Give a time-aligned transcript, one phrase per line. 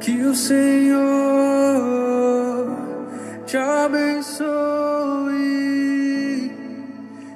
[0.00, 0.98] Que o Senhor
[3.46, 4.48] te abençoe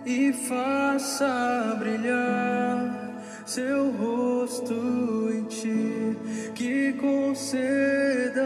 [0.06, 6.16] e faça brilhar seu rosto em ti,
[6.54, 8.42] que conceda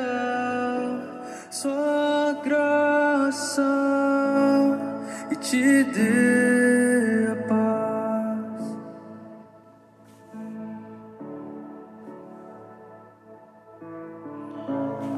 [1.50, 3.62] sua graça
[5.30, 6.55] e te dê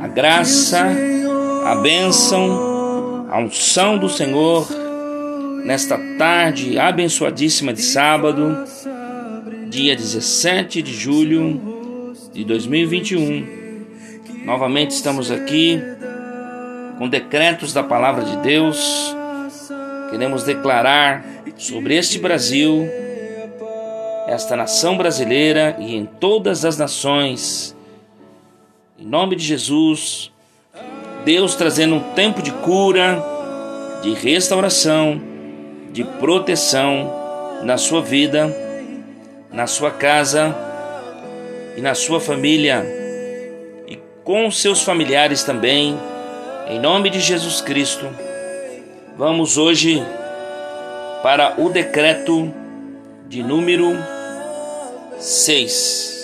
[0.00, 0.86] A graça,
[1.64, 4.68] a bênção, a unção do Senhor
[5.64, 8.64] nesta tarde abençoadíssima de sábado,
[9.68, 11.60] dia 17 de julho
[12.32, 13.46] de 2021.
[14.44, 15.82] Novamente estamos aqui
[16.96, 19.14] com decretos da palavra de Deus.
[20.10, 21.24] Queremos declarar
[21.56, 22.88] sobre este Brasil,
[24.28, 27.76] esta nação brasileira e em todas as nações,
[28.98, 30.32] em nome de Jesus,
[31.24, 33.22] Deus trazendo um tempo de cura,
[34.02, 35.20] de restauração,
[35.92, 37.12] de proteção
[37.62, 38.52] na sua vida,
[39.52, 40.54] na sua casa
[41.76, 42.84] e na sua família
[43.86, 45.96] e com seus familiares também,
[46.68, 48.04] em nome de Jesus Cristo.
[49.16, 50.02] Vamos hoje
[51.22, 52.52] para o decreto
[53.28, 53.96] de número
[55.18, 56.17] 6.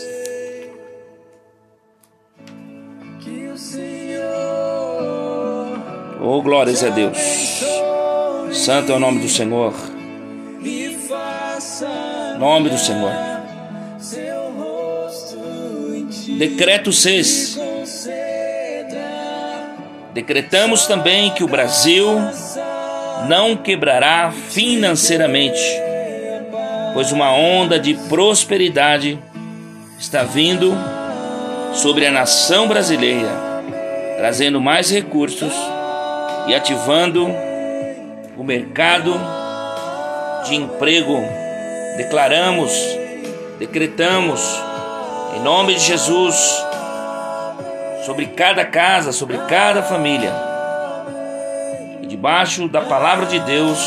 [6.37, 7.17] Oh, glórias a Deus.
[8.51, 9.73] Santo é o nome do Senhor.
[12.41, 13.13] Nome do Senhor.
[16.37, 17.61] Decreto 6.
[20.13, 22.09] Decretamos também que o Brasil
[23.29, 25.63] não quebrará financeiramente,
[26.95, 29.21] pois uma onda de prosperidade
[30.01, 30.77] está vindo
[31.75, 33.31] sobre a nação brasileira,
[34.19, 35.55] trazendo mais recursos
[36.47, 37.27] e ativando
[38.37, 39.15] o mercado
[40.45, 41.19] de emprego.
[41.97, 42.73] Declaramos,
[43.59, 44.41] decretamos,
[45.37, 46.65] em nome de Jesus,
[48.05, 50.33] sobre cada casa, sobre cada família,
[52.03, 53.79] e debaixo da palavra de Deus,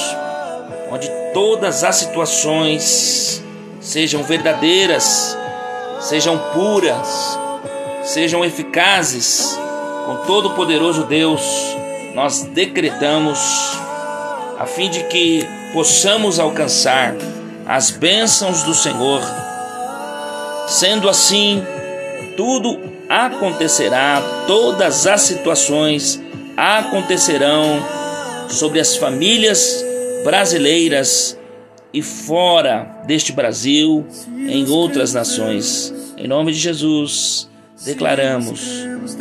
[0.92, 3.44] onde todas as situações
[3.80, 5.38] sejam verdadeiras,
[6.00, 7.38] sejam puras,
[8.04, 9.60] sejam eficazes,
[10.06, 11.42] com todo o poderoso Deus,
[12.18, 13.38] nós decretamos
[14.58, 17.14] a fim de que possamos alcançar
[17.64, 19.22] as bênçãos do Senhor.
[20.68, 21.62] Sendo assim,
[22.36, 26.20] tudo acontecerá, todas as situações
[26.58, 27.86] acontecerão
[28.50, 29.86] sobre as famílias
[30.24, 31.38] brasileiras
[31.94, 34.04] e fora deste Brasil,
[34.36, 35.94] em outras nações.
[36.18, 37.48] Em nome de Jesus,
[37.86, 38.60] declaramos,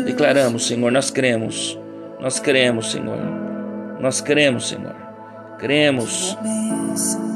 [0.02, 1.78] declaramos, Senhor, nós cremos,
[2.20, 3.18] nós cremos, Senhor,
[4.00, 4.94] nós cremos, Senhor,
[5.58, 6.36] cremos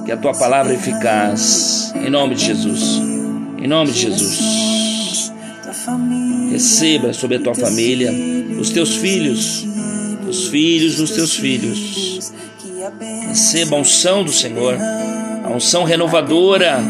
[0.04, 1.92] que a tua palavra é eficaz.
[1.94, 3.00] Em nome de Jesus,
[3.58, 5.32] em nome de Jesus.
[6.50, 8.10] Receba sobre a tua família,
[8.58, 9.66] os teus filhos,
[10.28, 12.32] os filhos dos teus filhos.
[13.28, 14.76] Receba a unção do Senhor,
[15.44, 16.80] a unção renovadora.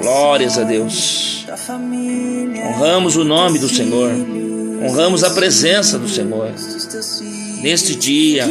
[0.00, 1.46] Glórias a Deus.
[2.66, 4.10] Honramos o nome do Senhor,
[4.82, 6.50] honramos a presença do Senhor.
[7.62, 8.46] Neste dia.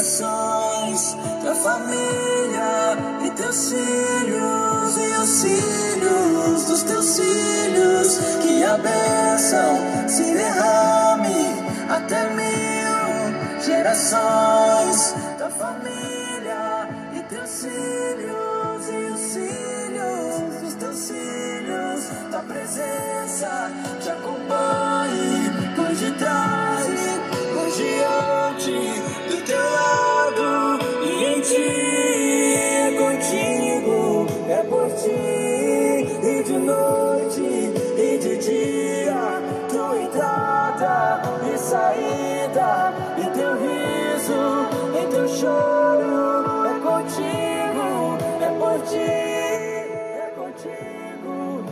[0.00, 10.08] gerações, tua família e teus filhos e os filhos dos teus filhos, que a bênção
[10.08, 11.54] se derrame
[11.88, 16.09] até mil gerações, tua família
[23.40, 23.99] presença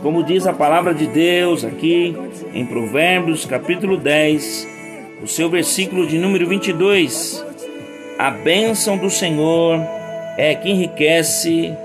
[0.01, 2.15] Como diz a palavra de Deus aqui
[2.53, 4.67] em Provérbios, capítulo 10,
[5.21, 7.45] o seu versículo de número 22.
[8.17, 9.77] A bênção do Senhor
[10.37, 11.75] é que enriquece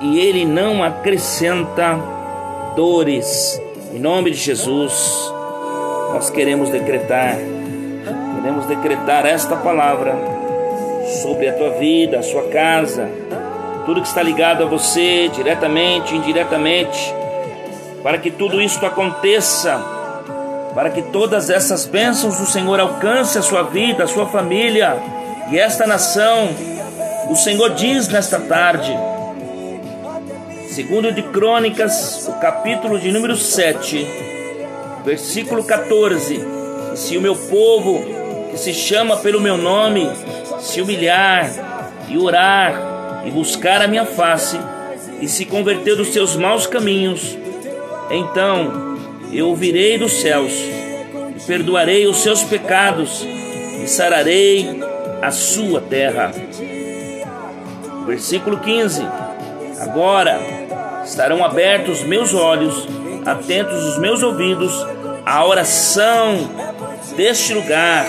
[0.00, 1.98] e ele não acrescenta
[2.76, 3.60] dores.
[3.92, 5.32] Em nome de Jesus,
[6.12, 7.36] nós queremos decretar,
[8.36, 10.14] queremos decretar esta palavra
[11.20, 13.10] sobre a tua vida, a sua casa,
[13.88, 17.14] tudo que está ligado a você, diretamente, indiretamente,
[18.02, 19.82] para que tudo isso aconteça,
[20.74, 24.94] para que todas essas bênçãos do Senhor alcancem a sua vida, a sua família
[25.50, 26.50] e esta nação.
[27.30, 28.94] O Senhor diz nesta tarde,
[30.68, 34.06] segundo de Crônicas, o capítulo de número 7,
[35.02, 36.46] versículo 14:
[36.94, 38.04] Se o meu povo,
[38.50, 40.10] que se chama pelo meu nome,
[40.60, 41.50] se humilhar
[42.06, 42.87] e orar
[43.24, 44.58] e buscar a minha face
[45.20, 47.36] e se converter dos seus maus caminhos,
[48.10, 48.96] então
[49.32, 53.26] eu ouvirei dos céus e perdoarei os seus pecados
[53.82, 54.80] e sararei
[55.20, 56.32] a sua terra.
[58.06, 59.06] Versículo 15:
[59.80, 60.40] Agora
[61.04, 62.86] estarão abertos meus olhos,
[63.26, 64.72] atentos os meus ouvidos
[65.26, 66.50] à oração
[67.16, 68.06] deste lugar,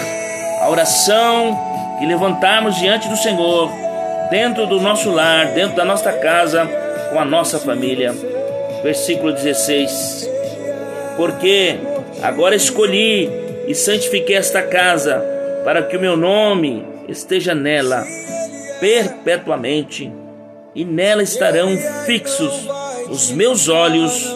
[0.62, 1.58] a oração
[2.00, 3.70] que levantarmos diante do Senhor,
[4.30, 6.68] dentro do nosso lar, dentro da nossa casa,
[7.12, 8.14] com a nossa família.
[8.84, 10.30] Versículo 16:
[11.18, 11.78] Porque
[12.22, 13.30] agora escolhi
[13.68, 15.24] e santifiquei esta casa,
[15.64, 18.06] para que o meu nome esteja nela
[18.80, 20.12] perpetuamente,
[20.74, 22.68] e nela estarão fixos
[23.10, 24.34] os meus olhos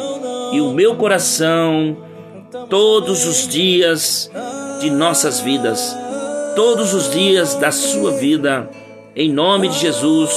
[0.51, 1.95] e o meu coração
[2.69, 4.29] todos os dias
[4.81, 5.95] de nossas vidas
[6.55, 8.69] todos os dias da sua vida,
[9.15, 10.31] em nome de Jesus,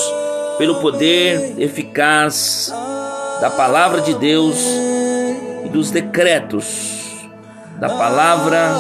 [0.59, 2.73] pelo poder eficaz
[3.41, 4.57] da palavra de Deus
[5.65, 6.95] e dos decretos
[7.79, 8.75] da palavra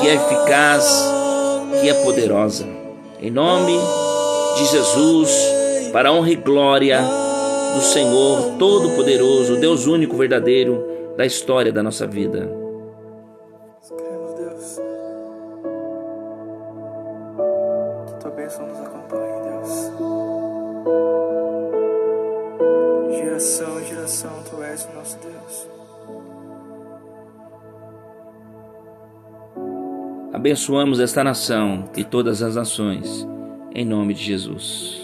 [0.00, 1.10] que é eficaz,
[1.80, 2.66] que é poderosa.
[3.20, 3.78] Em nome
[4.56, 5.30] de Jesus,
[5.92, 7.00] para a honra e glória
[7.74, 10.84] do Senhor Todo-Poderoso, Deus único, verdadeiro
[11.16, 12.61] da história da nossa vida.
[18.30, 19.92] Bênção nos acompanhe, Deus.
[23.18, 25.68] Geração em geração, Tu és o nosso Deus.
[30.32, 33.26] Abençoamos esta nação e todas as nações,
[33.74, 35.01] em nome de Jesus.